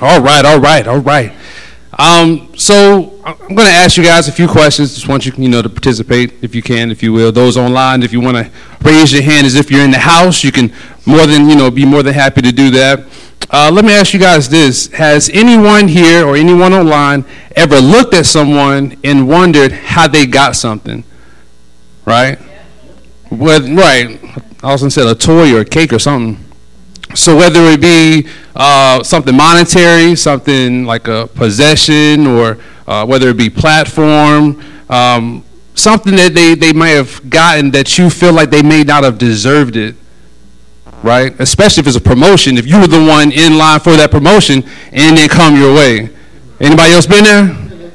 [0.00, 1.32] All right, all right, all right.
[1.98, 4.94] Um, so I'm going to ask you guys a few questions.
[4.94, 7.32] Just want you, you know, to participate if you can, if you will.
[7.32, 8.50] Those online, if you want to
[8.82, 10.72] raise your hand as if you're in the house, you can
[11.04, 13.04] more than, you know, be more than happy to do that.
[13.50, 17.24] Uh, let me ask you guys this: Has anyone here or anyone online
[17.56, 21.02] ever looked at someone and wondered how they got something?
[22.04, 22.38] Right?
[23.30, 24.20] With, right.
[24.62, 26.44] I to say a toy or a cake or something.
[27.14, 33.36] So whether it be uh, something monetary, something like a possession, or uh, whether it
[33.36, 35.44] be platform, um,
[35.74, 39.16] something that they, they may have gotten that you feel like they may not have
[39.16, 39.94] deserved it,
[41.02, 41.38] right?
[41.40, 44.64] Especially if it's a promotion, if you were the one in line for that promotion
[44.92, 46.10] and they come your way.
[46.60, 47.92] Anybody else been there?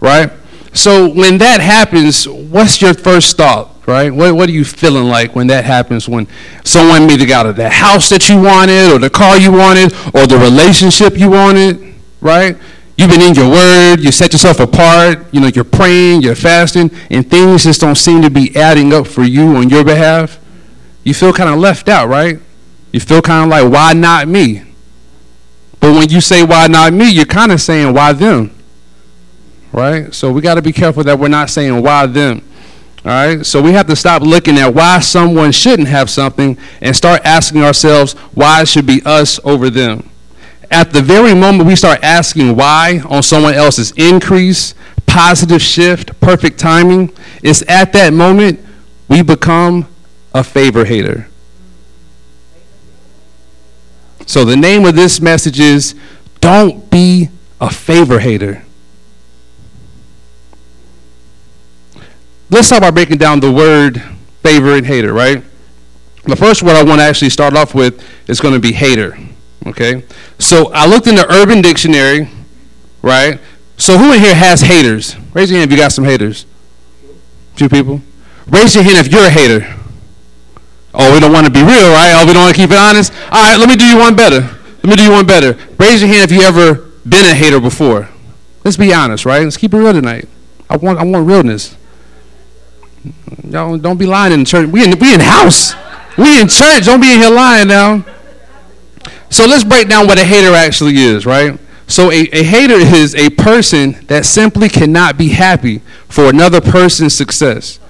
[0.00, 0.30] Right?
[0.72, 3.69] So when that happens, what's your first thought?
[3.86, 4.12] Right?
[4.12, 6.08] What, what are you feeling like when that happens?
[6.08, 6.26] When
[6.64, 10.38] someone maybe got the house that you wanted, or the car you wanted, or the
[10.38, 12.56] relationship you wanted, right?
[12.96, 16.90] You've been in your word, you set yourself apart, you know, you're praying, you're fasting,
[17.10, 20.38] and things just don't seem to be adding up for you on your behalf.
[21.02, 22.38] You feel kind of left out, right?
[22.92, 24.64] You feel kind of like, why not me?
[25.80, 28.54] But when you say, why not me, you're kind of saying, why them?
[29.72, 30.12] Right?
[30.12, 32.42] So we got to be careful that we're not saying, why them?
[33.02, 36.94] All right, so we have to stop looking at why someone shouldn't have something and
[36.94, 40.10] start asking ourselves why it should be us over them.
[40.70, 44.74] At the very moment we start asking why on someone else's increase,
[45.06, 47.10] positive shift, perfect timing,
[47.42, 48.60] it's at that moment
[49.08, 49.88] we become
[50.34, 51.26] a favor hater.
[54.26, 55.94] So the name of this message is
[56.40, 58.62] Don't Be a Favor Hater.
[62.50, 64.02] Let's start by breaking down the word
[64.42, 65.42] favor and hater, right?
[66.24, 69.16] The first word I want to actually start off with is going to be hater.
[69.66, 70.04] Okay?
[70.38, 72.28] So I looked in the Urban Dictionary,
[73.02, 73.40] right?
[73.76, 75.16] So who in here has haters?
[75.32, 76.44] Raise your hand if you got some haters.
[77.56, 78.00] Two people.
[78.46, 79.76] Raise your hand if you're a hater.
[80.92, 82.12] Oh, we don't want to be real, right?
[82.20, 83.12] Oh, we don't want to keep it honest.
[83.30, 84.40] All right, let me do you one better.
[84.82, 85.56] Let me do you one better.
[85.78, 88.08] Raise your hand if you ever been a hater before.
[88.64, 89.42] Let's be honest, right?
[89.42, 90.28] Let's keep it real tonight.
[90.68, 91.76] I want, I want realness.
[93.48, 94.68] Y'all don't be lying in church.
[94.68, 95.74] We in we in house.
[96.18, 96.84] We in church.
[96.84, 98.04] Don't be in here lying now.
[99.30, 101.58] So let's break down what a hater actually is, right?
[101.86, 105.78] So a, a hater is a person that simply cannot be happy
[106.08, 107.80] for another person's success.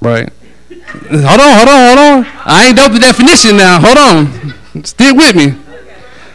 [0.00, 0.32] Right?
[0.80, 2.26] Hold on, hold on, hold on.
[2.44, 3.80] I ain't dope the definition now.
[3.80, 4.84] Hold on.
[4.84, 5.54] Stick with me.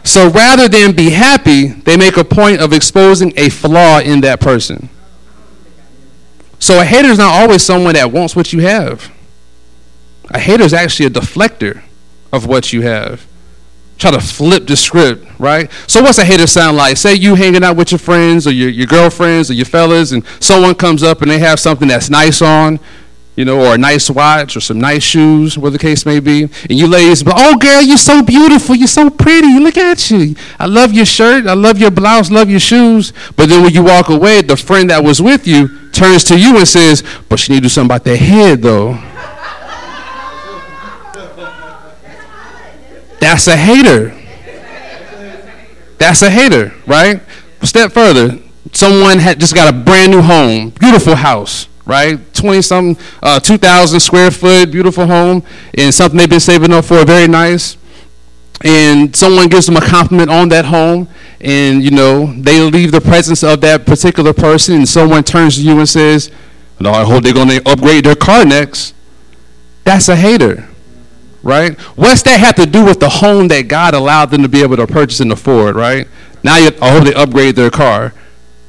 [0.03, 4.41] So rather than be happy, they make a point of exposing a flaw in that
[4.41, 4.89] person.
[6.63, 9.11] So a hater is not always someone that wants what you have.
[10.29, 11.83] A hater is actually a deflector
[12.31, 13.27] of what you have.
[13.97, 15.69] Try to flip the script, right?
[15.87, 16.95] So what's a hater sound like?
[16.95, 20.25] Say you hanging out with your friends or your, your girlfriends or your fellas and
[20.39, 22.79] someone comes up and they have something that's nice on
[23.35, 26.43] you know, or a nice watch or some nice shoes, whatever the case may be.
[26.43, 29.59] And you ladies, but oh girl, you're so beautiful, you're so pretty.
[29.59, 30.35] Look at you.
[30.59, 33.11] I love your shirt, I love your blouse, love your shoes.
[33.35, 36.57] But then when you walk away, the friend that was with you turns to you
[36.57, 38.99] and says, But she need to do something about that head though.
[43.19, 44.19] That's a hater.
[45.97, 47.21] That's a hater, right?
[47.63, 48.37] Step further.
[48.73, 52.33] Someone had just got a brand new home, beautiful house right?
[52.33, 55.43] 20 something, uh, 2,000 square foot, beautiful home,
[55.77, 57.77] and something they've been saving up for, very nice.
[58.63, 61.09] And someone gives them a compliment on that home,
[61.41, 65.63] and you know, they leave the presence of that particular person, and someone turns to
[65.63, 66.31] you and says,
[66.79, 68.95] No, I hope they're to upgrade their car next.
[69.83, 70.69] That's a hater,
[71.41, 71.77] right?
[71.97, 74.77] What's that have to do with the home that God allowed them to be able
[74.77, 76.07] to purchase and afford, right?
[76.41, 78.13] Now, you, I hope they upgrade their car,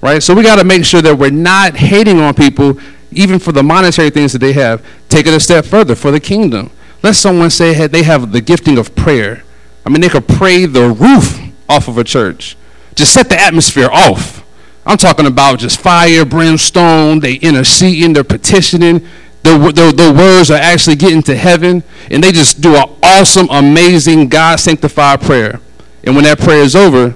[0.01, 0.23] right?
[0.23, 2.79] So we got to make sure that we're not hating on people
[3.17, 6.21] even for the monetary things that they have, take it a step further for the
[6.21, 6.71] kingdom.
[7.03, 9.45] Let someone say hey, they have the gifting of prayer.
[9.85, 11.39] I mean, they could pray the roof
[11.69, 12.57] off of a church.
[12.95, 14.45] Just set the atmosphere off.
[14.87, 17.21] I'm talking about just fire, brimstone.
[17.21, 19.07] They interceding, they're petitioning.
[19.43, 21.83] The, the, the words are actually getting to heaven.
[22.11, 25.61] And they just do an awesome, amazing, God sanctified prayer.
[26.03, 27.15] And when that prayer is over,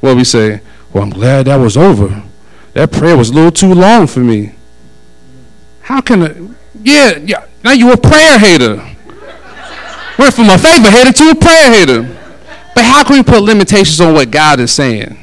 [0.00, 0.60] what we say?
[0.92, 2.22] Well, I'm glad that was over.
[2.74, 4.54] That prayer was a little too long for me.
[5.88, 8.76] How can a, yeah, yeah, now you a prayer hater.
[10.18, 12.02] Went from a favor hater to a prayer hater.
[12.74, 15.16] But how can we put limitations on what God is saying?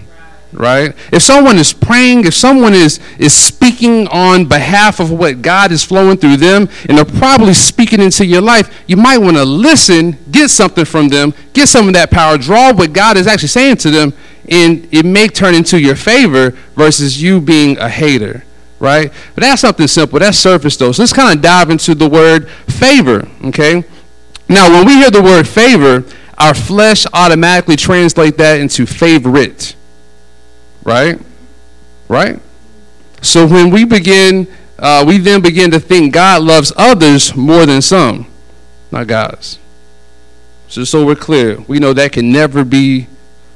[0.54, 0.96] right?
[1.12, 5.84] If someone is praying, if someone is, is speaking on behalf of what God is
[5.84, 10.18] flowing through them, and they're probably speaking into your life, you might want to listen,
[10.32, 13.78] get something from them, get some of that power, draw what God is actually saying
[13.78, 14.14] to them,
[14.50, 18.44] and it may turn into your favor versus you being a hater,
[18.86, 19.12] right?
[19.34, 20.20] But that's something simple.
[20.20, 20.92] That's surface though.
[20.92, 23.84] So let's kind of dive into the word favor, okay?
[24.48, 26.06] Now, when we hear the word favor,
[26.38, 29.76] our flesh automatically translate that into favorite
[30.86, 31.20] right?
[32.08, 32.40] Right?
[33.22, 34.48] So when we begin,
[34.80, 38.28] uh, we then begin to think God loves others more than some,
[38.92, 39.60] not God's.
[40.70, 43.08] So, so we're clear, we know that can never be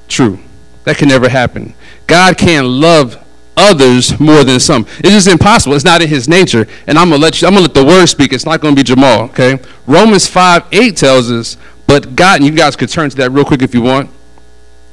[0.10, 0.40] true.
[0.84, 1.76] That can never happen.
[2.08, 3.24] God can't love
[3.60, 4.88] others more than some.
[5.00, 5.76] It's just impossible.
[5.76, 6.68] It's not in his nature.
[6.88, 8.34] And I'm gonna let you I'm gonna let the word speak.
[8.34, 9.60] It's not gonna be Jamal, okay?
[9.86, 13.46] Romans 5 8 tells us, but God, and you guys could turn to that real
[13.46, 14.10] quick if you want.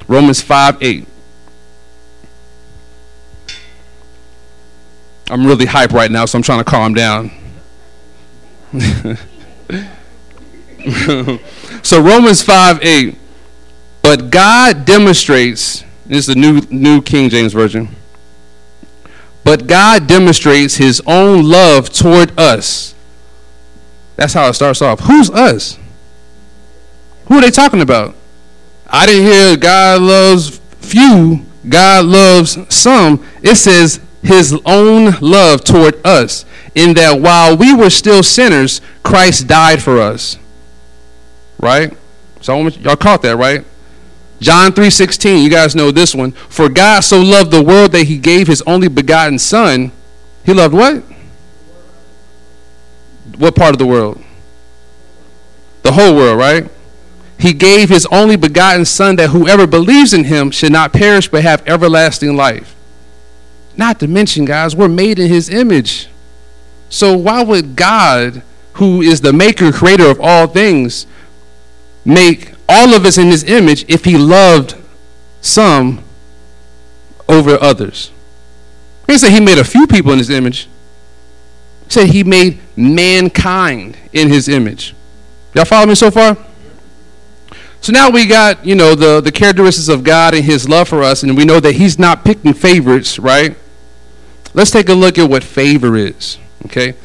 [0.07, 1.07] Romans 5 8.
[5.29, 7.31] I'm really hype right now, so I'm trying to calm down.
[11.83, 13.15] so Romans 5 8.
[14.01, 17.96] But God demonstrates, this is the new, new King James Version.
[19.47, 22.93] But God demonstrates his own love toward us.
[24.17, 24.99] That's how it starts off.
[24.99, 25.79] Who's us?
[27.27, 28.13] Who are they talking about?
[28.85, 33.23] I didn't hear God loves few, God loves some.
[33.41, 36.43] It says his own love toward us,
[36.75, 40.37] in that while we were still sinners, Christ died for us.
[41.57, 41.95] Right?
[42.41, 43.63] So y'all caught that, right?
[44.39, 46.31] John 3:16, you guys know this one.
[46.31, 49.91] For God so loved the world that he gave his only begotten son.
[50.45, 51.03] He loved what?
[53.37, 54.23] What part of the world?
[55.83, 56.69] The whole world, right?
[57.39, 61.43] He gave his only begotten son that whoever believes in him should not perish but
[61.43, 62.75] have everlasting life.
[63.75, 66.07] Not to mention, guys, we're made in his image.
[66.89, 68.41] So why would God,
[68.73, 71.05] who is the maker, creator of all things,
[72.03, 74.75] make all of us in his image if he loved
[75.41, 76.03] some
[77.27, 78.11] over others?
[79.05, 80.67] He didn't say he made a few people in his image.
[81.85, 84.93] He said he made mankind in his image.
[85.53, 86.37] Y'all follow me so far?
[87.79, 91.03] So now we got, you know, the, the characteristics of God and his love for
[91.03, 93.55] us, and we know that he's not picking favorites, right?
[94.53, 96.37] Let's take a look at what favor is.
[96.65, 96.95] Okay?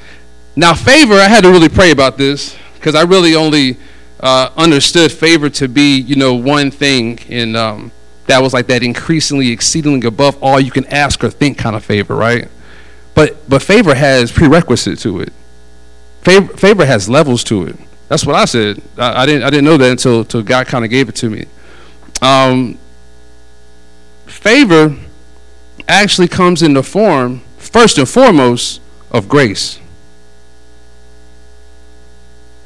[0.56, 3.76] Now, favor, I had to really pray about this because I really only
[4.22, 7.18] uh, understood favor to be, you know, one thing.
[7.28, 7.92] And um,
[8.26, 11.84] that was like that increasingly, exceedingly above all you can ask or think kind of
[11.84, 12.48] favor, right?
[13.14, 15.32] But, but favor has prerequisite to it.
[16.22, 17.76] Favor, favor has levels to it.
[18.08, 18.80] That's what I said.
[18.96, 21.28] I, I didn't, I didn't know that until, until God kind of gave it to
[21.28, 21.46] me.
[22.20, 22.78] Um,
[24.26, 24.96] favor
[25.88, 28.80] actually comes in the form, first and foremost,
[29.10, 29.80] of grace.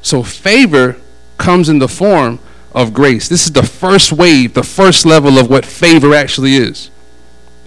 [0.01, 0.97] So favor
[1.37, 2.39] comes in the form
[2.73, 3.27] of grace.
[3.27, 6.89] This is the first wave, the first level of what favor actually is.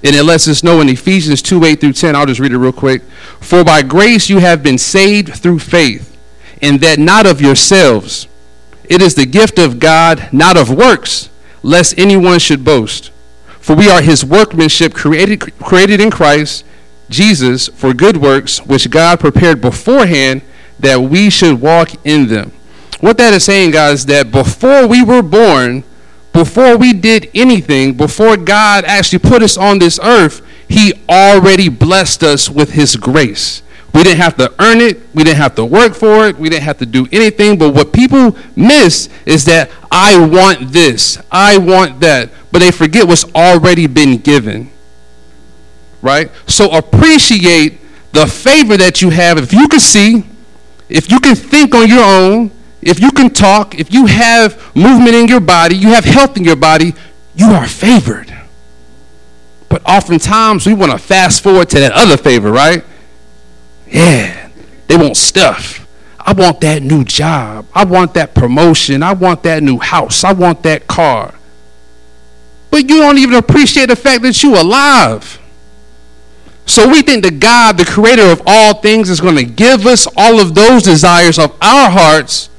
[0.03, 2.59] And it lets us know in Ephesians 2 8 through 10, I'll just read it
[2.59, 3.03] real quick.
[3.41, 6.17] For by grace you have been saved through faith,
[6.63, 8.27] and that not of yourselves.
[8.85, 11.29] It is the gift of God, not of works,
[11.63, 13.11] lest anyone should boast.
[13.61, 16.65] For we are his workmanship created, created in Christ
[17.09, 20.43] Jesus for good works, which God prepared beforehand
[20.79, 22.53] that we should walk in them.
[23.01, 25.85] What that is saying, guys, is that before we were born,
[26.33, 32.23] before we did anything, before God actually put us on this earth, he already blessed
[32.23, 33.63] us with his grace.
[33.93, 35.01] We didn't have to earn it.
[35.15, 36.39] We didn't have to work for it.
[36.39, 37.59] We didn't have to do anything.
[37.59, 41.21] But what people miss is that I want this.
[41.31, 42.31] I want that.
[42.53, 44.71] But they forget what's already been given.
[46.03, 46.31] Right?
[46.47, 47.81] So appreciate
[48.13, 49.39] the favor that you have.
[49.39, 50.25] If you can see,
[50.89, 55.15] if you can think on your own, if you can talk, if you have movement
[55.15, 56.95] in your body, you have health in your body,
[57.35, 58.35] you are favored.
[59.69, 62.85] But oftentimes we want to fast forward to that other favor, right?
[63.87, 64.51] Yeah,
[64.89, 65.87] they want stuff.
[66.19, 67.67] I want that new job.
[67.75, 69.03] I want that promotion.
[69.03, 70.25] I want that new house.
[70.25, 71.35] I want that car.
[72.71, 75.39] But you don't even appreciate the fact that you're alive.
[76.67, 80.07] So we think that God, the creator of all things, is going to give us
[80.17, 82.50] all of those desires of our hearts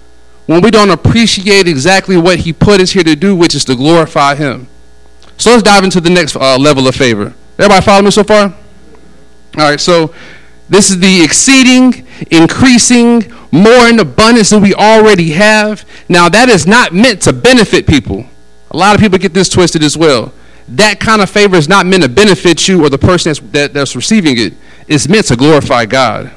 [0.45, 3.75] when we don't appreciate exactly what he put us here to do, which is to
[3.75, 4.67] glorify him.
[5.37, 7.33] So let's dive into the next uh, level of favor.
[7.57, 8.43] Everybody follow me so far?
[9.57, 10.13] All right, so
[10.69, 15.85] this is the exceeding, increasing, more in abundance than we already have.
[16.07, 18.25] Now, that is not meant to benefit people.
[18.71, 20.33] A lot of people get this twisted as well.
[20.69, 23.73] that kind of favor is not meant to benefit you or the person that's, that,
[23.73, 24.53] that's receiving it.
[24.87, 26.31] It's meant to glorify God.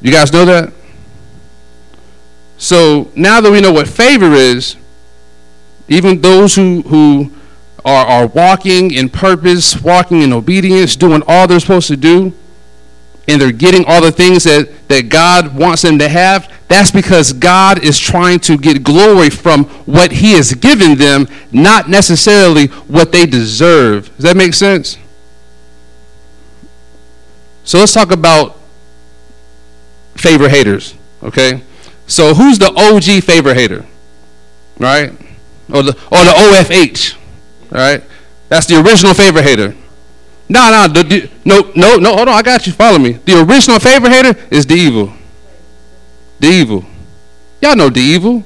[0.00, 0.72] You guys know that?
[2.58, 4.76] So now that we know what favor is,
[5.88, 7.30] even those who, who
[7.84, 12.32] are, are walking in purpose, walking in obedience, doing all they're supposed to do,
[13.28, 17.32] and they're getting all the things that, that God wants them to have, that's because
[17.32, 23.12] God is trying to get glory from what He has given them, not necessarily what
[23.12, 24.14] they deserve.
[24.16, 24.96] Does that make sense?
[27.64, 28.56] So let's talk about
[30.14, 31.62] favor haters, okay?
[32.06, 33.84] So who's the OG favor hater?
[34.78, 35.12] Right?
[35.72, 37.16] Or the or the OFH,
[37.70, 38.02] right?
[38.48, 39.74] That's the original favor hater.
[40.48, 42.14] No, no, the, the, no, no, no.
[42.14, 42.72] Hold on, I got you.
[42.72, 43.12] Follow me.
[43.12, 45.12] The original favor hater is the evil.
[46.38, 46.84] The evil.
[47.60, 48.44] Y'all know the evil.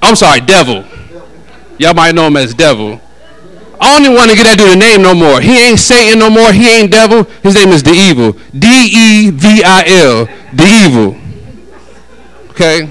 [0.00, 0.84] I'm sorry, devil.
[1.78, 3.00] Y'all might know him as devil.
[3.80, 5.40] I don't even want to get that dude a name no more.
[5.40, 6.52] He ain't Satan no more.
[6.52, 7.24] He ain't devil.
[7.42, 8.32] His name is the evil.
[8.56, 10.24] D E V I L.
[10.54, 11.20] The evil.
[12.54, 12.90] Okay?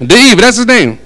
[0.00, 0.42] The evil.
[0.42, 0.98] That's his name.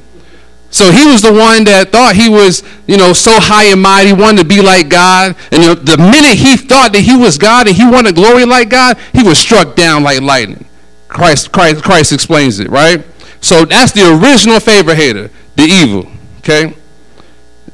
[0.71, 4.13] So he was the one that thought he was, you know, so high and mighty,
[4.13, 5.35] wanted to be like God.
[5.51, 8.45] And you know, the minute he thought that he was God and he wanted glory
[8.45, 10.67] like God, he was struck down like lightning.
[11.09, 13.05] Christ, Christ, Christ explains it, right?
[13.41, 16.11] So that's the original favor hater, the evil.
[16.41, 16.75] Okay.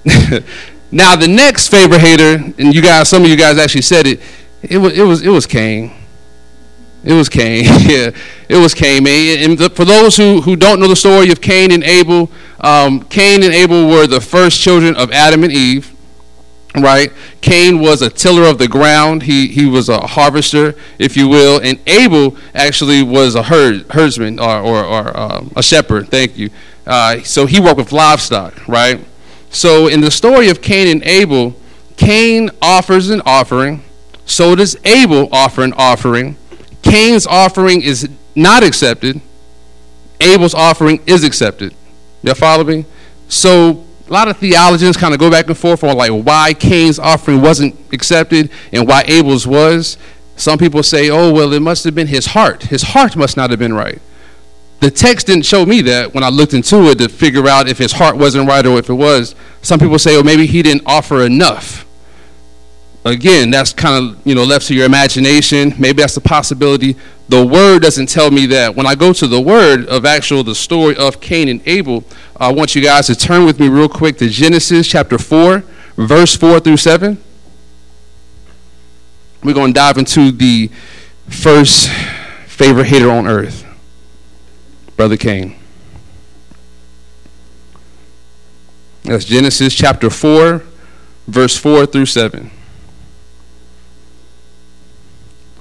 [0.93, 4.21] now the next favor hater, and you guys, some of you guys actually said it.
[4.63, 5.93] It was, it was, it was Cain.
[7.05, 7.65] It was Cain.
[7.81, 8.11] yeah,
[8.49, 9.07] it was Cain.
[9.07, 12.31] And for those who, who don't know the story of Cain and Abel,
[12.61, 15.91] um, Cain and Abel were the first children of Adam and Eve.
[16.77, 17.13] Right?
[17.41, 19.25] Cain was a tiller of the ground.
[19.25, 21.61] He, he was a harvester, if you will.
[21.63, 26.09] And Abel actually was a herd, herdsman or, or, or uh, a shepherd.
[26.09, 26.51] Thank you.
[26.85, 29.05] Uh, so he worked with livestock, right?
[29.51, 31.55] So in the story of Cain and Abel,
[31.97, 33.85] Cain offers an offering.
[34.27, 36.37] So does Abel offer an offering.
[36.85, 39.21] Cain's offering is not accepted,
[40.21, 41.75] Abel's offering is accepted.
[42.23, 42.85] Y'all follow me?
[43.29, 46.99] So a lot of theologians kind of go back and forth on like why Cain's
[46.99, 49.97] offering wasn't accepted and why Abel's was.
[50.37, 52.65] Some people say, oh, well, it must have been his heart.
[52.65, 54.01] His heart must not have been right.
[54.81, 57.79] The text didn't show me that when I looked into it to figure out if
[57.79, 59.35] his heart wasn't right or if it was.
[59.63, 61.87] Some people say, oh, maybe he didn't offer enough
[63.05, 65.75] again, that's kind of you know left to your imagination.
[65.79, 66.97] Maybe that's a possibility.
[67.29, 68.75] The word doesn't tell me that.
[68.75, 72.05] When I go to the word of actual the story of Cain and Abel,
[72.37, 75.65] I want you guys to turn with me real quick to Genesis chapter four,
[75.97, 77.23] verse four through seven.
[79.43, 80.71] We're going to dive into the
[81.29, 81.91] first
[82.47, 83.67] favorite hater on earth,
[84.97, 85.57] brother Cain.
[89.05, 90.63] That's Genesis chapter 4,
[91.27, 92.51] verse 4 through 7.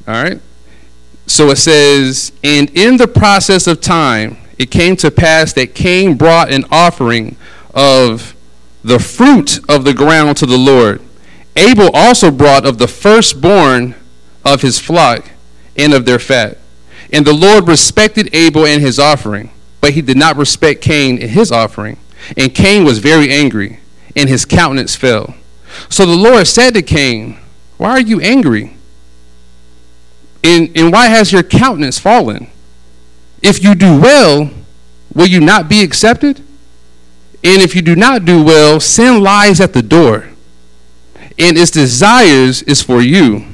[0.07, 0.39] All right?
[1.27, 6.15] So it says, And in the process of time, it came to pass that Cain
[6.15, 7.35] brought an offering
[7.73, 8.35] of
[8.83, 11.01] the fruit of the ground to the Lord.
[11.55, 13.95] Abel also brought of the firstborn
[14.43, 15.29] of his flock
[15.77, 16.57] and of their fat.
[17.11, 21.31] And the Lord respected Abel and his offering, but he did not respect Cain and
[21.31, 21.97] his offering.
[22.35, 23.79] And Cain was very angry,
[24.15, 25.35] and his countenance fell.
[25.89, 27.37] So the Lord said to Cain,
[27.77, 28.75] Why are you angry?
[30.43, 32.47] And, and why has your countenance fallen?
[33.41, 34.49] If you do well,
[35.13, 36.39] will you not be accepted?
[37.43, 40.29] And if you do not do well, sin lies at the door,
[41.37, 43.45] and its desires is for you.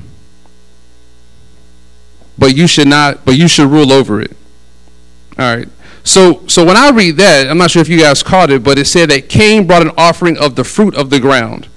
[2.37, 4.35] But you should not, but you should rule over it.
[5.37, 5.67] All right.
[6.03, 8.77] So, so when I read that, I'm not sure if you guys caught it, but
[8.77, 11.67] it said that Cain brought an offering of the fruit of the ground.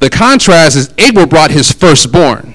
[0.00, 2.54] The contrast is Abel brought his firstborn.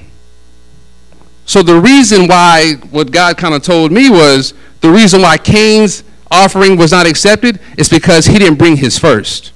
[1.49, 6.03] So the reason why what God kind of told me was the reason why Cain's
[6.29, 9.51] offering was not accepted is because he didn't bring his first.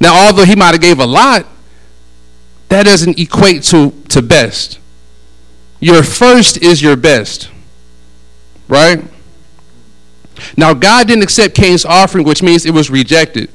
[0.00, 1.46] Now, although he might have gave a lot,
[2.68, 4.80] that doesn't equate to, to best.
[5.78, 7.48] Your first is your best.
[8.66, 9.04] Right?
[10.56, 13.50] Now, God didn't accept Cain's offering, which means it was rejected.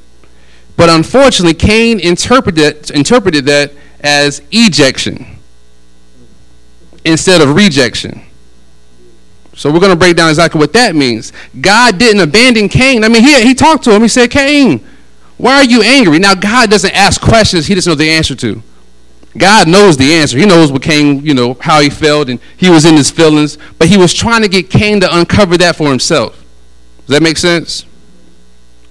[0.78, 5.31] But unfortunately, Cain interpreted, interpreted that as ejection
[7.06, 8.22] instead of rejection.
[9.54, 11.34] So we're going to break down exactly what that means.
[11.60, 13.04] God didn't abandon Cain.
[13.04, 14.02] I mean, he, he talked to him.
[14.02, 14.86] He said, Cain,
[15.38, 16.20] why are you angry?
[16.20, 18.64] Now, God doesn't ask questions he doesn't know the answer to.
[19.38, 20.38] God knows the answer.
[20.38, 23.58] He knows what Cain, you know, how he felt, and he was in his feelings.
[23.78, 26.44] But he was trying to get Cain to uncover that for himself.
[27.08, 27.86] Does that make sense?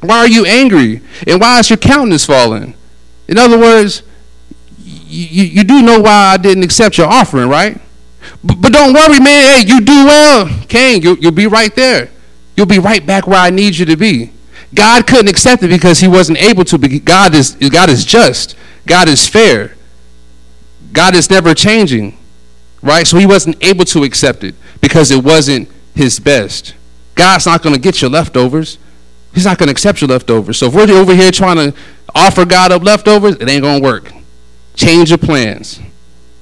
[0.00, 1.02] Why are you angry?
[1.26, 2.74] And why is your countenance falling?
[3.28, 4.02] In other words,
[4.78, 7.80] you, you do know why I didn't accept your offering, right?
[8.42, 9.58] But, but don't worry, man.
[9.60, 10.48] Hey, you do well.
[10.68, 12.10] Cain, you, you'll be right there.
[12.56, 14.32] You'll be right back where I need you to be.
[14.74, 16.78] God couldn't accept it because he wasn't able to.
[17.00, 18.56] God is, God is just.
[18.86, 19.74] God is fair.
[20.92, 22.16] God is never changing,
[22.82, 23.06] right?
[23.06, 26.74] So he wasn't able to accept it because it wasn't his best.
[27.14, 28.78] God's not going to get your leftovers.
[29.34, 30.58] He's not going to accept your leftovers.
[30.58, 31.78] So if we're over here trying to
[32.14, 34.12] offer God up leftovers, it ain't going to work.
[34.74, 35.80] Change your plans,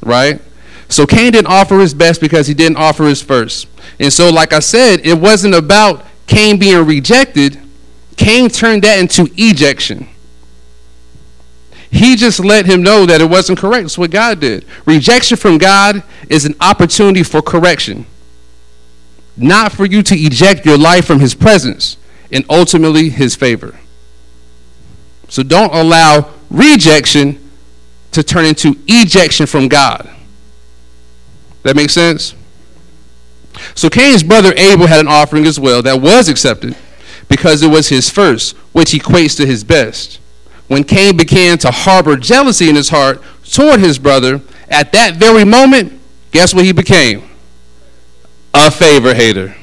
[0.03, 0.41] right?
[0.89, 3.69] So Cain didn't offer his best because he didn't offer his first.
[4.01, 7.59] And so, like I said, it wasn't about Cain being rejected.
[8.17, 10.09] Cain turned that into ejection.
[11.91, 13.85] He just let him know that it wasn't correct.
[13.85, 14.65] That's what God did.
[14.85, 18.07] Rejection from God is an opportunity for correction,
[19.37, 21.97] not for you to eject your life from His presence
[22.31, 23.79] and ultimately His favor.
[25.29, 27.51] So don't allow rejection
[28.13, 30.11] to turn into ejection from God.
[31.63, 32.35] That makes sense?
[33.75, 36.77] So Cain's brother Abel had an offering as well that was accepted
[37.29, 40.21] because it was his first, which equates to his best.
[40.69, 45.45] When Cain began to harbor jealousy in his heart toward his brother, at that very
[45.45, 45.99] moment,
[46.31, 47.23] guess what he became?
[48.55, 49.55] A favor hater.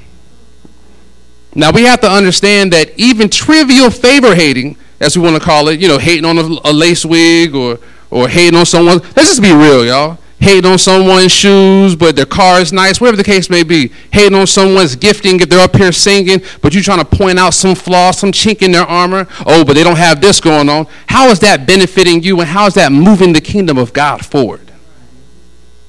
[1.54, 5.70] Now we have to understand that even trivial favor hating, as we want to call
[5.70, 7.80] it, you know, hating on a, a lace wig or
[8.12, 9.00] or hating on someone.
[9.16, 10.18] Let's just be real, y'all.
[10.46, 13.88] Hating on someone's shoes, but their car is nice, whatever the case may be.
[14.14, 17.56] Hating on someone's gifting if they're up here singing, but you're trying to point out
[17.56, 19.26] some flaw, some chink in their armor.
[19.44, 20.86] Oh, but they don't have this going on.
[21.10, 24.72] How is that benefiting you, and how is that moving the kingdom of God forward?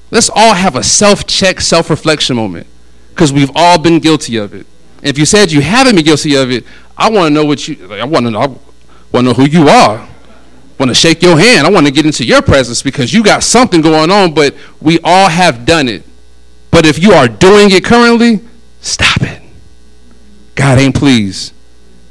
[0.09, 2.65] Let's all have a self check, self reflection moment,
[3.11, 4.65] because we've all been guilty of it.
[4.97, 6.65] And if you said you haven't been guilty of it,
[6.97, 7.93] I want to know what you.
[7.93, 8.41] I want to know.
[8.41, 8.61] I want
[9.11, 10.06] to know who you are
[10.79, 11.65] want to shake your hand.
[11.65, 14.99] I want to get into your presence because you got something going on, but we
[15.03, 16.03] all have done it.
[16.71, 18.41] But if you are doing it currently,
[18.81, 19.41] stop it.
[20.55, 21.53] God ain't pleased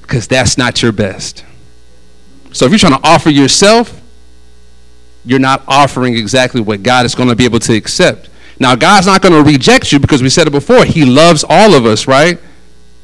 [0.03, 1.45] because that's not your best.
[2.53, 4.01] So if you're trying to offer yourself,
[5.25, 8.31] you're not offering exactly what God is going to be able to accept.
[8.59, 10.85] Now, God's not going to reject you because we said it before.
[10.85, 12.39] He loves all of us, right?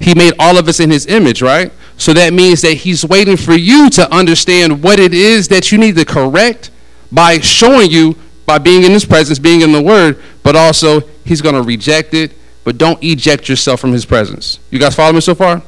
[0.00, 1.72] He made all of us in His image, right?
[2.02, 5.78] So that means that he's waiting for you to understand what it is that you
[5.78, 6.72] need to correct
[7.12, 11.40] by showing you, by being in his presence, being in the word, but also he's
[11.40, 12.32] going to reject it,
[12.64, 14.58] but don't eject yourself from his presence.
[14.72, 15.62] You guys follow me so far?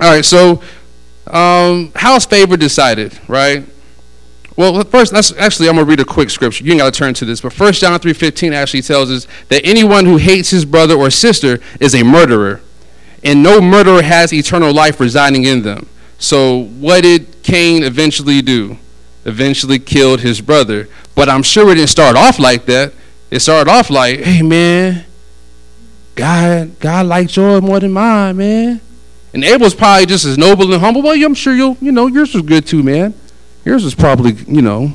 [0.00, 0.60] All right, so
[1.28, 3.64] um, how's favor decided, right?
[4.56, 6.64] Well, first, actually, I'm going to read a quick scripture.
[6.64, 9.64] You ain't got to turn to this, but 1 John 3.15 actually tells us that
[9.64, 12.62] anyone who hates his brother or sister is a murderer
[13.24, 15.88] and no murderer has eternal life residing in them.
[16.18, 18.78] So, what did Cain eventually do?
[19.24, 20.88] Eventually killed his brother.
[21.14, 22.92] But I'm sure it didn't start off like that.
[23.30, 25.04] It started off like, hey, man,
[26.14, 28.80] God, God likes yours more than mine, man.
[29.32, 31.02] And Abel's probably just as noble and humble.
[31.02, 33.14] Well, I'm sure you'll, you know, yours was good too, man.
[33.64, 34.92] Yours was probably, you know,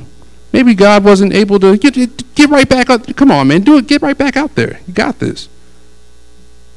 [0.52, 1.94] maybe God wasn't able to get
[2.34, 3.14] get right back up.
[3.16, 3.86] Come on, man, do it.
[3.86, 4.80] Get right back out there.
[4.86, 5.48] You got this.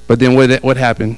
[0.07, 1.17] But then what what happened?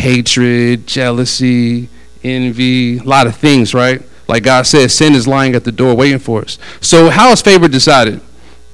[0.00, 1.88] Hatred, jealousy,
[2.24, 4.02] envy, a lot of things, right?
[4.26, 6.58] Like God says, sin is lying at the door waiting for us.
[6.80, 8.20] So, how is favor decided?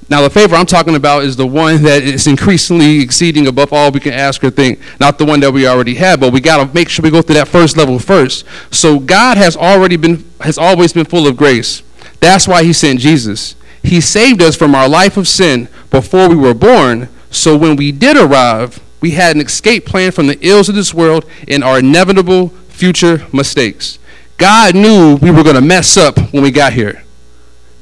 [0.09, 3.91] Now, the favor I'm talking about is the one that is increasingly exceeding above all
[3.91, 6.65] we can ask or think, not the one that we already have, but we got
[6.65, 8.45] to make sure we go through that first level first.
[8.71, 11.83] So, God has already been, has always been full of grace.
[12.19, 13.55] That's why He sent Jesus.
[13.83, 17.91] He saved us from our life of sin before we were born, so when we
[17.91, 21.79] did arrive, we had an escape plan from the ills of this world and our
[21.79, 23.99] inevitable future mistakes.
[24.37, 27.03] God knew we were going to mess up when we got here.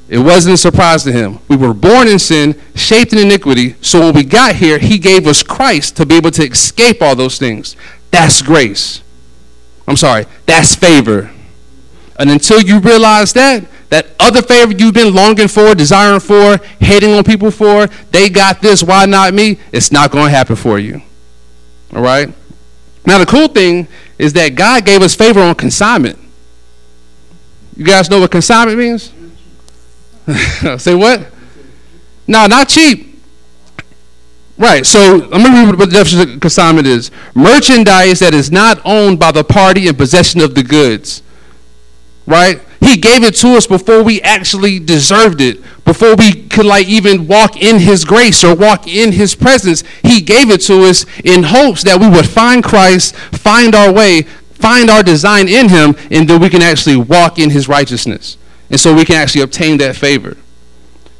[0.08, 1.40] It wasn't a surprise to him.
[1.48, 5.26] We were born in sin, shaped in iniquity, so when we got here, he gave
[5.26, 7.76] us Christ to be able to escape all those things.
[8.10, 9.02] That's grace.
[9.88, 11.30] I'm sorry, that's favor.
[12.18, 17.12] And until you realize that, that other favor you've been longing for, desiring for, hating
[17.12, 19.58] on people for, they got this, why not me?
[19.72, 21.02] It's not going to happen for you.
[21.96, 22.28] All right?
[23.06, 26.18] Now, the cool thing is that God gave us favor on consignment.
[27.74, 29.12] You guys know what consignment means?
[30.82, 31.26] Say what?
[32.26, 33.22] No, not cheap.
[34.58, 38.50] Right, so I'm going to read what the definition of consignment is merchandise that is
[38.50, 41.22] not owned by the party in possession of the goods.
[42.26, 42.60] Right?
[42.80, 47.26] He gave it to us before we actually deserved it, before we could like even
[47.26, 49.82] walk in his grace or walk in his presence.
[50.02, 54.22] He gave it to us in hopes that we would find Christ, find our way,
[54.22, 58.36] find our design in him, and then we can actually walk in his righteousness.
[58.70, 60.36] And so we can actually obtain that favor.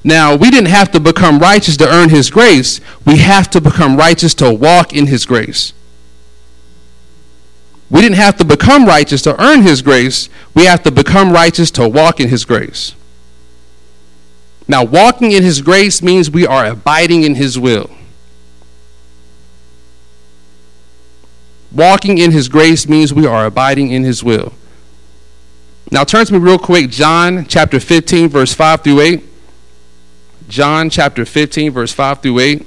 [0.02, 2.80] Now, we didn't have to become righteous to earn his grace.
[3.04, 5.72] We have to become righteous to walk in his grace.
[7.88, 10.28] We didn't have to become righteous to earn his grace.
[10.54, 12.94] We have to become righteous to walk in his grace.
[14.68, 17.90] Now, walking in his grace means we are abiding in his will.
[21.70, 24.52] Walking in his grace means we are abiding in his will.
[25.92, 29.24] Now, turn to me real quick, John chapter 15, verse 5 through 8.
[30.48, 32.66] John chapter 15, verse 5 through 8.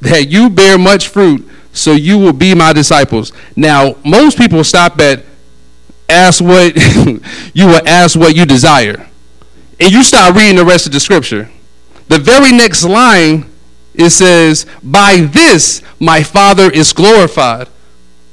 [0.00, 3.32] that you bear much fruit, so you will be my disciples.
[3.56, 5.24] Now, most people stop at
[6.08, 6.74] ask what
[7.54, 9.08] you will ask what you desire.
[9.78, 11.50] And you start reading the rest of the scripture.
[12.08, 13.50] The very next line
[13.94, 17.68] it says, By this my Father is glorified.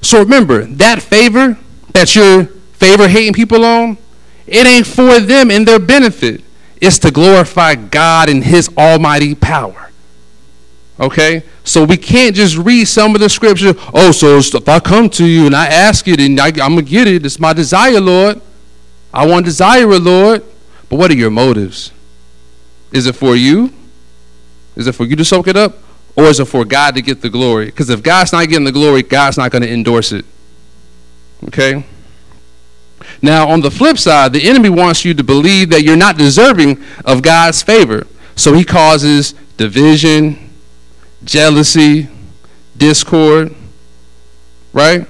[0.01, 1.57] So remember, that favor
[1.93, 3.97] that you're favor hating people on,
[4.45, 6.43] it ain't for them and their benefit.
[6.79, 9.89] It's to glorify God and His almighty power.
[10.99, 11.43] Okay?
[11.67, 13.73] So we can't just read some of the scripture.
[13.93, 16.77] Oh, so if I come to you and I ask it and I, am going
[16.77, 18.39] to get it, it's my desire, Lord.
[19.13, 20.45] I want desire, Lord.
[20.89, 21.91] But what are your motives?
[22.93, 23.73] Is it for you?
[24.77, 25.73] Is it for you to soak it up?
[26.15, 27.65] Or is it for God to get the glory?
[27.65, 30.23] Because if God's not getting the glory, God's not going to endorse it.
[31.49, 31.85] Okay?
[33.21, 36.81] Now, on the flip side, the enemy wants you to believe that you're not deserving
[37.03, 38.07] of God's favor.
[38.37, 40.46] So he causes division,
[41.27, 42.07] jealousy,
[42.75, 43.53] discord,
[44.73, 45.07] right?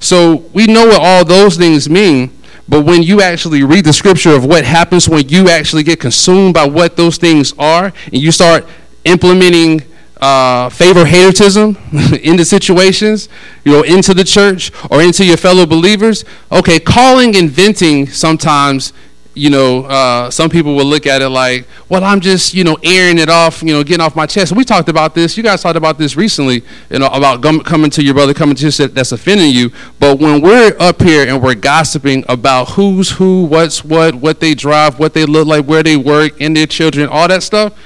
[0.00, 2.36] So we know what all those things mean,
[2.68, 6.54] but when you actually read the scripture of what happens when you actually get consumed
[6.54, 8.66] by what those things are and you start
[9.04, 9.82] implementing
[10.20, 11.76] uh, favor hatertism
[12.22, 13.28] into situations,
[13.64, 18.92] you know, into the church or into your fellow believers, okay, calling and venting sometimes
[19.34, 22.76] you know, uh, some people will look at it like, well, I'm just, you know,
[22.82, 24.52] airing it off, you know, getting off my chest.
[24.54, 25.36] We talked about this.
[25.36, 28.66] You guys talked about this recently, you know, about coming to your brother, coming to
[28.66, 29.70] you that's offending you.
[29.98, 34.54] But when we're up here and we're gossiping about who's who, what's what, what they
[34.54, 37.78] drive, what they look like, where they work, and their children, all that stuff,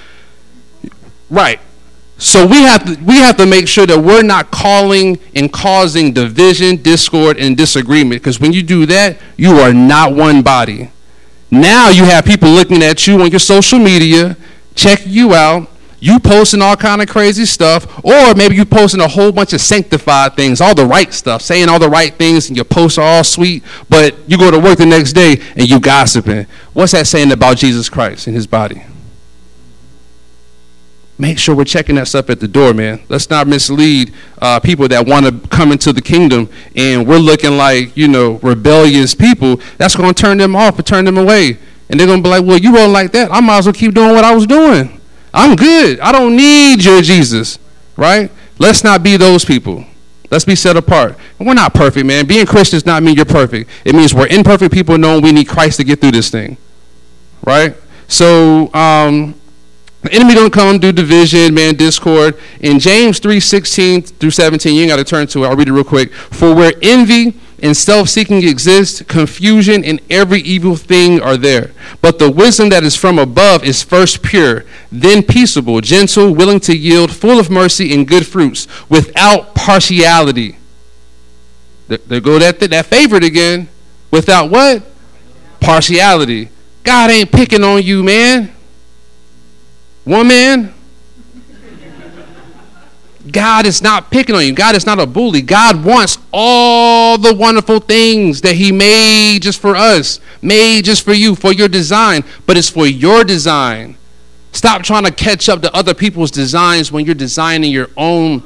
[1.31, 1.61] right?
[2.19, 6.13] So we have to we have to make sure that we're not calling and causing
[6.13, 8.23] division, discord, and disagreement.
[8.23, 10.91] Because when you do that, you are not one body.
[11.51, 14.37] Now you have people looking at you on your social media,
[14.75, 19.09] checking you out, you posting all kind of crazy stuff, or maybe you posting a
[19.09, 22.57] whole bunch of sanctified things, all the right stuff, saying all the right things, and
[22.57, 25.81] your posts are all sweet, but you go to work the next day and you
[25.81, 26.47] gossiping.
[26.75, 28.83] What's that saying about Jesus Christ and his body?
[31.19, 33.01] Make sure we're checking that stuff at the door, man.
[33.09, 37.57] Let's not mislead uh, people that want to come into the kingdom and we're looking
[37.57, 39.61] like, you know, rebellious people.
[39.79, 41.59] That's going to turn them off and turn them away.
[41.89, 43.31] And they're going to be like, well, you rolling like that.
[43.31, 45.01] I might as well keep doing what I was doing.
[45.33, 46.01] I'm good.
[46.01, 47.59] I don't need your Jesus,
[47.97, 48.31] right?
[48.59, 49.85] Let's not be those people.
[50.31, 51.17] Let's be set apart.
[51.39, 52.27] And we're not perfect, man.
[52.27, 53.71] Being Christian does not mean you're perfect.
[53.85, 56.57] It means we're imperfect people knowing we need Christ to get through this thing,
[57.45, 57.77] right?
[58.09, 59.35] So, um,
[60.11, 62.39] enemy don't come do division, man, discord.
[62.61, 65.49] In James 3, 16 through 17, you ain't got to turn to it.
[65.49, 66.13] I'll read it real quick.
[66.13, 71.73] For where envy and self-seeking exist, confusion and every evil thing are there.
[72.03, 76.77] But the wisdom that is from above is first pure, then peaceable, gentle, willing to
[76.77, 80.57] yield, full of mercy and good fruits, without partiality.
[81.89, 83.69] There go that, that favorite again.
[84.11, 84.83] Without what?
[85.61, 86.51] Partiality.
[86.83, 88.56] God ain't picking on you, man.
[90.07, 90.73] One man.
[93.33, 94.53] God is not picking on you.
[94.53, 95.43] God is not a bully.
[95.43, 101.13] God wants all the wonderful things that He made just for us, made just for
[101.13, 103.97] you, for your design, but it's for your design.
[104.53, 108.45] Stop trying to catch up to other people's designs when you're designing your own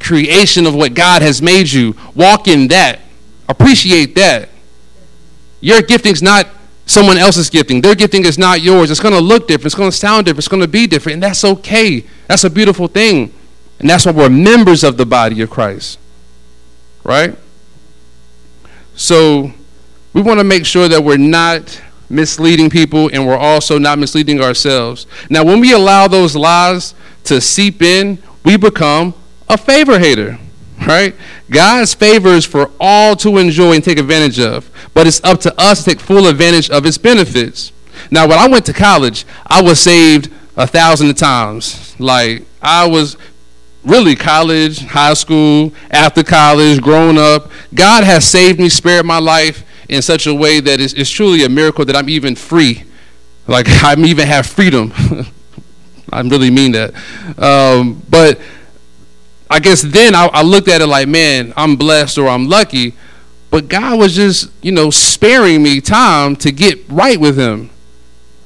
[0.00, 1.96] creation of what God has made you.
[2.14, 3.00] Walk in that.
[3.48, 4.50] Appreciate that.
[5.62, 6.46] Your gifting's not
[6.86, 7.80] someone else's gifting.
[7.80, 8.90] Their gifting is not yours.
[8.90, 9.66] It's going to look different.
[9.66, 10.40] It's going to sound different.
[10.40, 11.14] It's going to be different.
[11.14, 12.04] And that's okay.
[12.26, 13.32] That's a beautiful thing.
[13.78, 15.98] And that's why we're members of the body of Christ.
[17.02, 17.36] Right?
[18.94, 19.52] So
[20.12, 24.40] we want to make sure that we're not misleading people and we're also not misleading
[24.40, 25.06] ourselves.
[25.28, 26.94] Now, when we allow those lies
[27.24, 29.14] to seep in, we become
[29.48, 30.38] a favor hater,
[30.86, 31.14] right?
[31.50, 35.60] God's favor is for all to enjoy and take advantage of, but it's up to
[35.60, 37.72] us to take full advantage of its benefits.
[38.10, 41.98] Now, when I went to college, I was saved a thousand times.
[41.98, 43.16] Like, I was
[43.84, 47.50] really college, high school, after college, grown up.
[47.74, 51.44] God has saved me, spared my life in such a way that it's, it's truly
[51.44, 52.84] a miracle that I'm even free.
[53.46, 54.92] Like, I even have freedom.
[56.12, 56.94] I really mean that.
[57.38, 58.40] Um, but
[59.54, 62.92] I guess then I, I looked at it like, man, I'm blessed or I'm lucky.
[63.52, 67.70] But God was just, you know, sparing me time to get right with Him,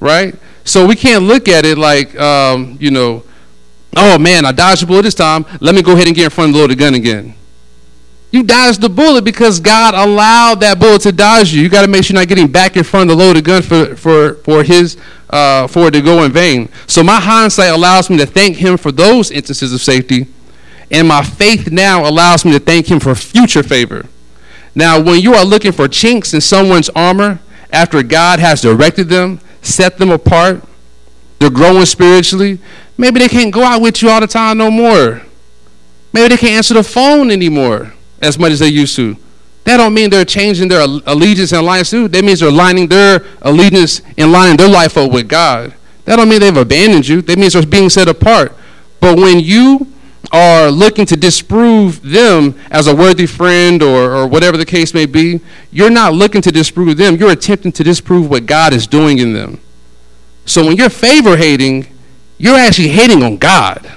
[0.01, 0.35] right?
[0.64, 3.23] So we can't look at it like, um, you know,
[3.97, 5.47] oh man, I dodged a bullet this time.
[5.62, 7.35] Let me go ahead and get in front of the loaded gun again.
[8.31, 11.62] You dodged the bullet because God allowed that bullet to dodge you.
[11.62, 13.62] You got to make sure you're not getting back in front of the loaded gun
[13.62, 14.99] for, for, for his
[15.31, 16.68] uh, for it to go in vain.
[16.87, 20.27] So my hindsight allows me to thank him for those instances of safety,
[20.90, 24.07] and my faith now allows me to thank him for future favor.
[24.74, 27.40] Now, when you are looking for chinks in someone's armor
[27.72, 30.62] after God has directed them, set them apart,
[31.38, 32.59] they're growing spiritually,
[32.96, 35.22] maybe they can't go out with you all the time no more.
[36.12, 39.16] Maybe they can't answer the phone anymore as much as they used to.
[39.64, 42.09] That don't mean they're changing their allegiance and alliance to.
[42.09, 45.74] That means they're lining their allegiance and lining their life up with God.
[46.07, 47.20] That don't mean they've abandoned you.
[47.20, 48.57] That means they're being set apart.
[48.98, 49.92] But when you
[50.33, 55.07] are looking to disprove them as a worthy friend or, or whatever the case may
[55.07, 57.16] be, you're not looking to disprove them.
[57.16, 59.61] You're attempting to disprove what God is doing in them.
[60.44, 61.87] So when you're favor hating,
[62.37, 63.90] you're actually hating on God.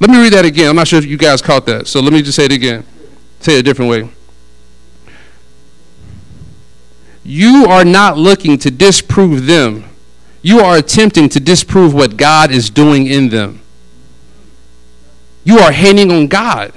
[0.00, 0.68] Let me read that again.
[0.68, 1.86] I'm not sure if you guys caught that.
[1.86, 2.84] So let me just say it again.
[3.40, 4.10] Say it a different way.
[7.24, 9.84] You are not looking to disprove them.
[10.42, 13.61] You are attempting to disprove what God is doing in them.
[15.44, 16.72] You are hating on God.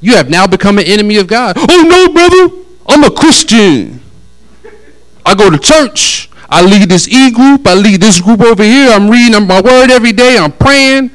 [0.00, 1.56] You have now become an enemy of God.
[1.58, 2.64] Oh no, brother.
[2.86, 4.00] I'm a Christian.
[5.26, 6.30] I go to church.
[6.48, 7.66] I lead this E group.
[7.66, 8.90] I lead this group over here.
[8.90, 10.38] I'm reading my word every day.
[10.38, 11.10] I'm praying.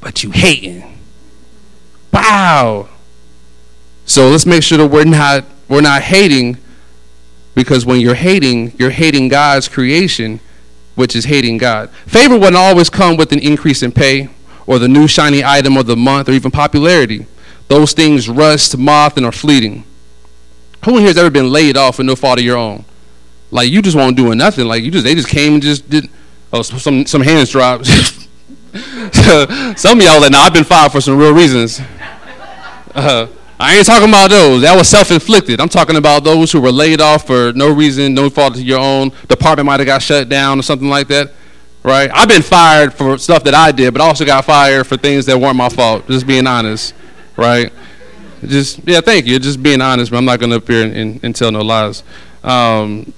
[0.00, 0.98] But you hating.
[2.12, 2.88] Wow.
[4.04, 6.58] So let's make sure that we're not we're not hating
[7.54, 10.40] because when you're hating, you're hating God's creation,
[10.94, 11.90] which is hating God.
[12.06, 14.28] Favor wouldn't always come with an increase in pay
[14.66, 17.26] or the new shiny item of the month or even popularity.
[17.68, 19.84] Those things rust, moth, and are fleeting.
[20.84, 22.84] Who in here has ever been laid off for no fault of your own?
[23.50, 24.66] Like you just won't doing nothing.
[24.66, 26.08] Like you just they just came and just did.
[26.52, 27.86] Oh, some some hands dropped.
[29.76, 31.80] some of y'all that now I've been fired for some real reasons.
[32.94, 33.26] Uh,
[33.60, 34.62] I ain't talking about those.
[34.62, 35.60] That was self-inflicted.
[35.60, 38.80] I'm talking about those who were laid off for no reason, no fault of your
[38.80, 39.12] own.
[39.28, 41.30] Department might have got shut down or something like that,
[41.82, 42.10] right?
[42.10, 45.26] I've been fired for stuff that I did, but I also got fired for things
[45.26, 46.06] that weren't my fault.
[46.06, 46.94] Just being honest,
[47.36, 47.70] right?
[48.42, 49.38] Just yeah, thank you.
[49.38, 52.02] Just being honest, but I'm not gonna appear and, and, and tell no lies.
[52.42, 53.12] Um,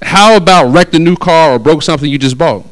[0.00, 2.64] how about wrecked a new car or broke something you just bought?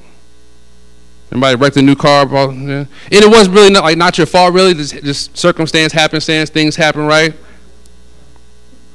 [1.30, 2.26] Anybody wrecked a new car?
[2.26, 2.40] Yeah.
[2.80, 4.74] And it was really not like not your fault, really.
[4.74, 7.34] Just, just circumstance, happenstance, things happen, right?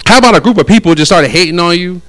[0.05, 2.01] How about a group of people just started hating on you?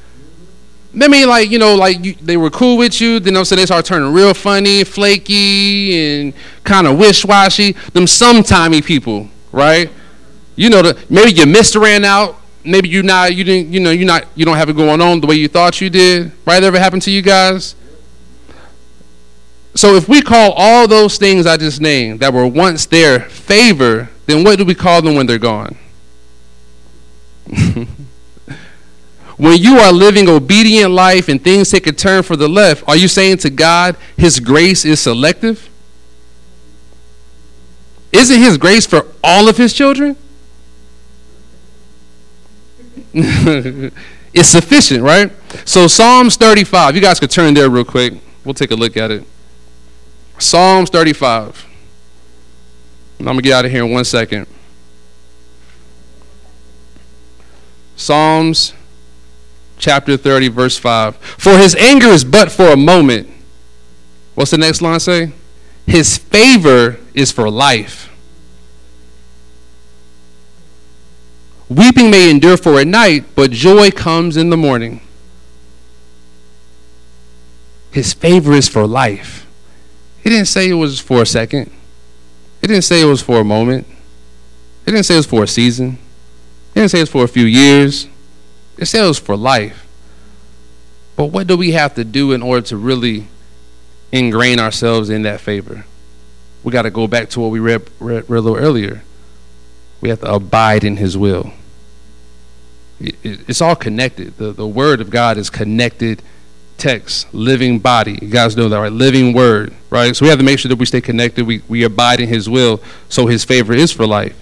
[1.00, 3.20] I mean, like you know, like you, they were cool with you.
[3.20, 7.72] Then all they started turning real funny, flaky, and kind of wish-washy.
[7.92, 9.90] Them sometimey people, right?
[10.56, 12.40] You know, the, maybe your mister ran out.
[12.64, 15.20] Maybe you not, you didn't, you know, you not, you don't have it going on
[15.20, 16.32] the way you thought you did.
[16.46, 16.60] Right?
[16.60, 17.74] That ever happened to you guys?
[19.74, 24.08] So if we call all those things I just named that were once their favor,
[24.26, 25.76] then what do we call them when they're gone?
[29.36, 32.96] when you are living obedient life and things take a turn for the left, are
[32.96, 35.68] you saying to God, His grace is selective?
[38.12, 40.16] Isn't His grace for all of His children?
[43.12, 45.32] it's sufficient, right?
[45.64, 48.14] So Psalms 35, you guys could turn there real quick.
[48.44, 49.24] We'll take a look at it.
[50.38, 51.66] Psalms 35.
[53.18, 54.46] I'm going to get out of here in one second.
[57.96, 58.74] Psalms
[59.78, 61.16] chapter 30, verse 5.
[61.16, 63.30] For his anger is but for a moment.
[64.34, 65.32] What's the next line say?
[65.86, 68.10] His favor is for life.
[71.68, 75.00] Weeping may endure for a night, but joy comes in the morning.
[77.90, 79.43] His favor is for life.
[80.24, 81.70] He didn't say it was for a second.
[82.62, 83.86] He didn't say it was for a moment.
[84.86, 85.98] He didn't say it was for a season.
[86.72, 88.08] He didn't say it was for a few years.
[88.78, 89.86] It said it was for life.
[91.14, 93.28] But what do we have to do in order to really
[94.12, 95.84] ingrain ourselves in that favor?
[96.62, 99.02] We got to go back to what we read, read, read a little earlier.
[100.00, 101.52] We have to abide in His will.
[102.98, 104.38] It, it, it's all connected.
[104.38, 106.22] The, the Word of God is connected
[106.78, 108.18] text, living body.
[108.20, 108.92] You guys know that, right?
[108.92, 110.14] Living Word, right?
[110.14, 111.46] So we have to make sure that we stay connected.
[111.46, 114.40] We, we abide in His will, so His favor is for life.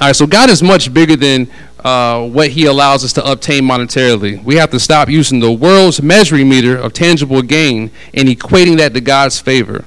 [0.00, 1.50] All right, so God is much bigger than
[1.84, 4.42] uh, what He allows us to obtain monetarily.
[4.42, 8.94] We have to stop using the world's measuring meter of tangible gain and equating that
[8.94, 9.84] to God's favor.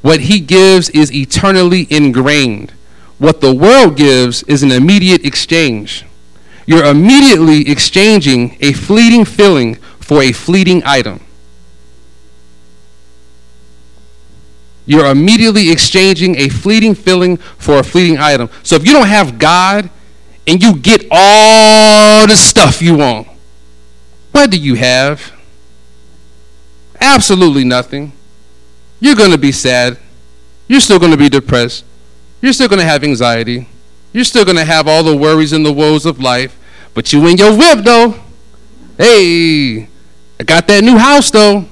[0.00, 2.72] What He gives is eternally ingrained.
[3.18, 6.04] What the world gives is an immediate exchange.
[6.66, 11.20] You're immediately exchanging a fleeting feeling for a fleeting item.
[14.86, 18.48] You're immediately exchanging a fleeting feeling for a fleeting item.
[18.62, 19.90] So if you don't have God
[20.46, 23.28] and you get all the stuff you want,
[24.32, 25.30] what do you have?
[26.98, 28.12] Absolutely nothing.
[29.00, 29.98] You're going to be sad.
[30.68, 31.84] You're still going to be depressed.
[32.40, 33.68] You're still going to have anxiety.
[34.14, 36.58] You're still going to have all the worries and the woes of life.
[36.94, 38.14] But you in your whip, though.
[38.96, 39.87] Hey,
[40.40, 41.66] I got that new house, though.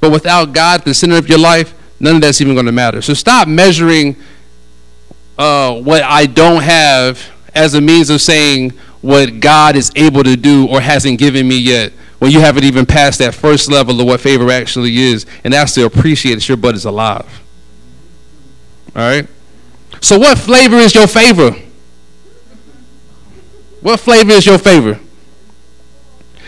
[0.00, 2.72] But without God at the center of your life, none of that's even going to
[2.72, 3.00] matter.
[3.00, 4.16] So stop measuring
[5.38, 10.36] uh, what I don't have as a means of saying what God is able to
[10.36, 14.06] do or hasn't given me yet when you haven't even passed that first level of
[14.06, 15.26] what favor actually is.
[15.44, 17.42] And that's to appreciate that your butt is alive.
[18.94, 19.26] All right?
[20.00, 21.52] So, what flavor is your favor?
[23.80, 25.00] What flavor is your favor?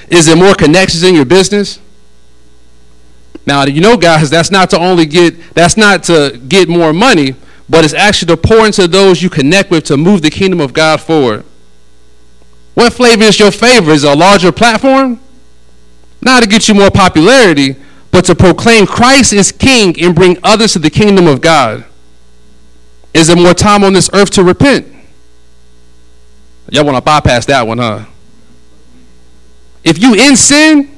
[0.08, 1.80] Is it more connections in your business?
[3.46, 7.34] Now, you know, guys, that's not to only get that's not to get more money,
[7.68, 10.72] but it's actually to pour into those you connect with to move the kingdom of
[10.72, 11.44] God forward.
[12.74, 13.92] What flavor is your favor?
[13.92, 15.20] Is a larger platform?
[16.20, 17.76] Not to get you more popularity,
[18.10, 21.84] but to proclaim Christ is king and bring others to the kingdom of God.
[23.14, 24.86] Is there more time on this earth to repent?
[26.68, 28.04] Y'all want to bypass that one, huh?
[29.86, 30.90] If you in sin,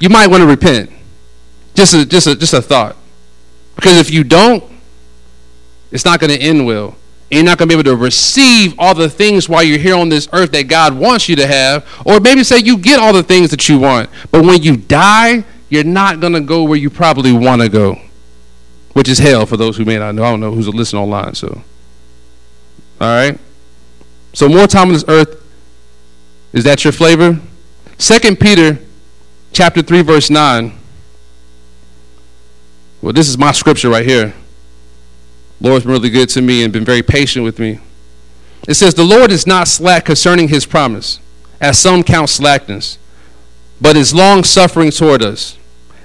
[0.00, 0.90] you might want to repent.
[1.74, 2.96] Just a, just a, just a thought.
[3.76, 4.64] Because if you don't,
[5.92, 6.96] it's not going to end well.
[7.30, 9.94] And you're not going to be able to receive all the things while you're here
[9.94, 11.86] on this earth that God wants you to have.
[12.04, 14.10] Or maybe say you get all the things that you want.
[14.32, 18.00] But when you die, you're not going to go where you probably want to go,
[18.94, 20.24] which is hell for those who may not know.
[20.24, 21.34] I don't know who's listening online.
[21.34, 21.62] So,
[23.00, 23.38] all right.
[24.32, 25.44] So more time on this earth.
[26.52, 27.38] Is that your flavor?
[27.98, 28.78] Second Peter
[29.52, 30.72] chapter 3 verse 9.
[33.02, 34.34] Well, this is my scripture right here.
[35.60, 37.80] Lord's been really good to me and been very patient with me.
[38.68, 41.18] It says, The Lord is not slack concerning his promise,
[41.60, 42.98] as some count slackness,
[43.80, 45.58] but is long suffering toward us,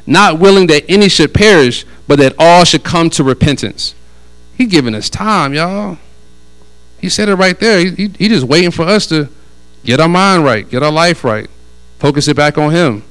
[0.07, 3.93] not willing that any should perish, but that all should come to repentance.
[4.55, 5.97] He giving us time, y'all.
[6.99, 7.79] He said it right there.
[7.79, 9.29] He, he, he just waiting for us to
[9.83, 11.49] get our mind right, get our life right,
[12.03, 13.01] focus it back on Him,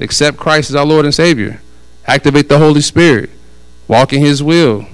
[0.00, 1.62] accept Christ as our Lord and Savior,
[2.04, 3.30] activate the Holy Spirit,
[3.86, 4.86] walk in His will.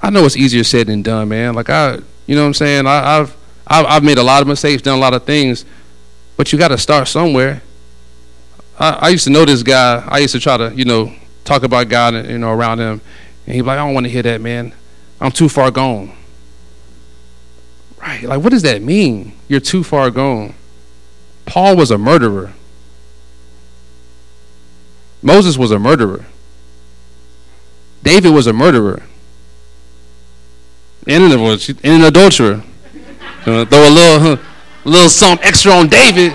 [0.00, 1.54] I know it's easier said than done, man.
[1.54, 2.86] Like I, you know what I'm saying.
[2.86, 3.36] I, I've
[3.66, 5.64] I've, I've made a lot of mistakes, done a lot of things,
[6.36, 7.60] but you got to start somewhere.
[8.78, 10.04] I, I used to know this guy.
[10.06, 11.12] I used to try to, you know,
[11.42, 13.00] talk about God, you know, around him,
[13.46, 14.72] and he'd be like, "I don't want to hear that, man.
[15.20, 16.16] I'm too far gone."
[18.00, 18.22] Right?
[18.22, 19.32] Like, what does that mean?
[19.48, 20.54] You're too far gone.
[21.46, 22.52] Paul was a murderer.
[25.22, 26.26] Moses was a murderer.
[28.02, 29.02] David was a murderer.
[31.06, 32.62] And an adulterer.
[33.46, 34.38] Uh, throw a little,
[34.86, 36.32] little something extra on David.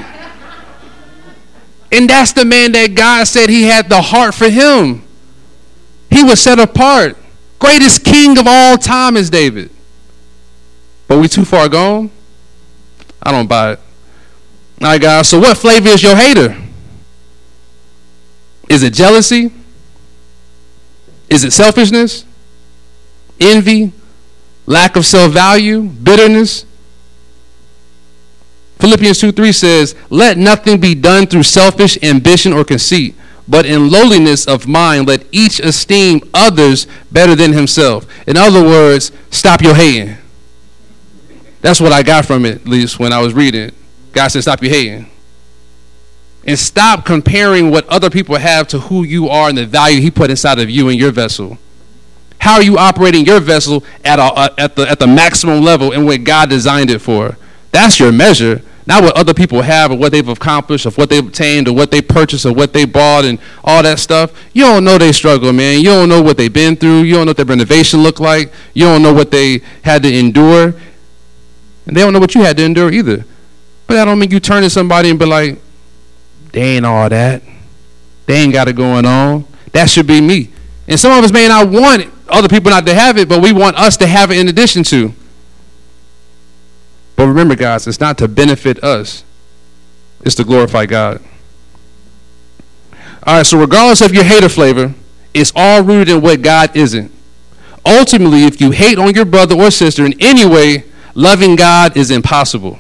[1.92, 5.02] And that's the man that God said he had the heart for him.
[6.12, 7.18] He was set apart.
[7.58, 9.72] Greatest king of all time is David.
[11.08, 12.12] But we too far gone?
[13.24, 13.80] I don't buy it.
[14.82, 15.28] All right, guys.
[15.28, 16.56] So, what flavor is your hater?
[18.70, 19.52] Is it jealousy?
[21.30, 22.24] Is it selfishness?
[23.40, 23.92] Envy?
[24.66, 25.82] Lack of self value?
[25.82, 26.66] Bitterness?
[28.80, 33.16] Philippians 2 3 says, Let nothing be done through selfish ambition or conceit,
[33.48, 38.08] but in lowliness of mind, let each esteem others better than himself.
[38.26, 40.16] In other words, stop your hating.
[41.62, 43.72] That's what I got from it, at least when I was reading.
[44.14, 45.10] God said, stop your hating.
[46.46, 50.10] And stop comparing what other people have to who you are and the value He
[50.10, 51.58] put inside of you and your vessel.
[52.40, 56.06] How are you operating your vessel at, a, at, the, at the maximum level and
[56.06, 57.38] what God designed it for?
[57.72, 61.26] That's your measure, not what other people have or what they've accomplished or what they've
[61.26, 64.32] obtained or what they purchased or what they bought and all that stuff.
[64.54, 65.80] You don't know they struggle, man.
[65.80, 67.02] You don't know what they've been through.
[67.02, 68.52] You don't know what their renovation looked like.
[68.74, 70.74] You don't know what they had to endure.
[71.86, 73.26] And they don't know what you had to endure either.
[73.90, 75.60] But that don't mean you turn to somebody and be like,
[76.52, 77.42] they ain't all that.
[78.28, 79.48] They ain't got it going on.
[79.72, 80.52] That should be me.
[80.88, 83.52] And some of us may not want other people not to have it, but we
[83.52, 85.12] want us to have it in addition to.
[87.16, 89.24] But remember, guys, it's not to benefit us,
[90.24, 91.24] it's to glorify God.
[93.24, 94.94] All right, so regardless of your hater flavor,
[95.34, 97.12] it's all rooted in what God isn't.
[97.84, 100.84] Ultimately, if you hate on your brother or sister in any way,
[101.16, 102.78] loving God is impossible.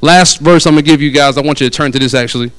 [0.00, 2.14] Last verse I'm going to give you guys, I want you to turn to this
[2.14, 2.52] actually.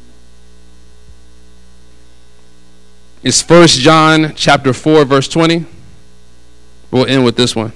[3.23, 5.65] It's 1 John chapter 4 verse 20.
[6.91, 7.73] We'll end with this one.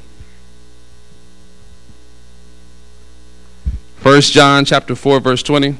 [4.03, 5.75] 1 John chapter 4 verse 20.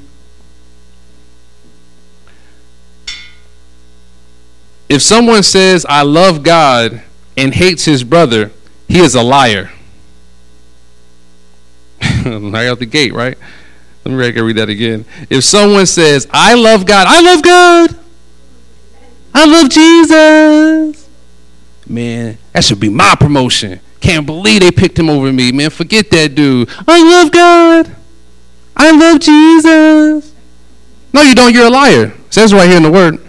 [4.90, 7.04] If someone says I love God
[7.38, 8.52] and hates his brother,
[8.88, 9.72] he is a liar.
[12.26, 13.38] right out the gate, right?
[14.18, 15.06] Let me read that again.
[15.30, 17.96] If someone says, I love God, I love God,
[19.34, 21.10] I love Jesus.
[21.88, 23.80] Man, that should be my promotion.
[24.00, 25.70] Can't believe they picked him over me, man.
[25.70, 26.70] Forget that dude.
[26.88, 27.96] I love God.
[28.76, 30.34] I love Jesus.
[31.14, 31.54] No, you don't.
[31.54, 32.06] You're a liar.
[32.06, 33.20] It says right here in the word.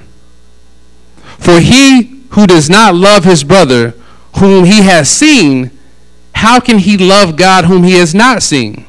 [1.38, 3.94] For he who does not love his brother,
[4.38, 5.70] whom he has seen,
[6.34, 8.86] how can he love God whom he has not seen?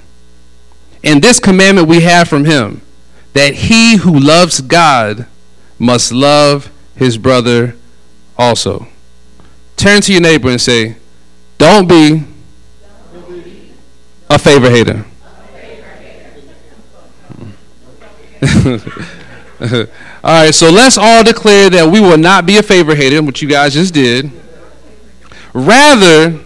[1.04, 2.82] And this commandment we have from him
[3.34, 5.26] that he who loves God
[5.80, 7.76] must love his brother
[8.38, 8.88] also.
[9.78, 10.98] Turn to your neighbor and say,
[11.58, 12.24] Don't be
[14.30, 15.06] a favor hater.
[20.24, 23.42] all right, so let's all declare that we will not be a favor hater, which
[23.42, 24.32] you guys just did.
[25.54, 26.40] Rather,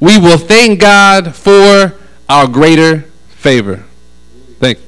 [0.00, 1.94] we will thank God for
[2.28, 3.84] our greater favor.
[4.60, 4.87] Thank you.